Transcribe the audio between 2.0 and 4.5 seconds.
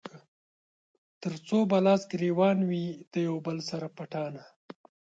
ګرېوان وي د يو بل سره پټانــه